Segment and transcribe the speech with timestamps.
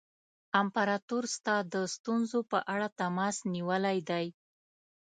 [0.61, 4.25] امپراطور ستا د ستونزو په اړه تماس نیولی دی.